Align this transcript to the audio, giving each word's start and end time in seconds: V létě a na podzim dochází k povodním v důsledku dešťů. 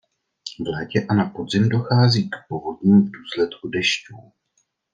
V 0.55 0.59
létě 0.59 1.05
a 1.09 1.13
na 1.13 1.29
podzim 1.29 1.69
dochází 1.69 2.29
k 2.29 2.35
povodním 2.49 3.01
v 3.07 3.11
důsledku 3.11 3.67
dešťů. 3.69 4.31